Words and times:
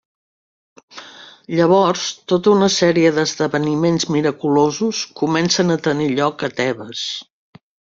Llavors, 1.59 2.07
tota 2.33 2.51
una 2.55 2.71
sèrie 2.77 3.13
d'esdeveniments 3.19 4.11
miraculosos 4.19 5.07
comencen 5.25 5.79
a 5.79 5.81
tenir 5.91 6.13
lloc 6.19 6.51
a 6.53 6.55
Tebes. 6.61 7.11